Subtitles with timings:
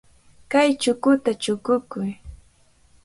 [0.51, 2.11] Kay chukuta chukukuy.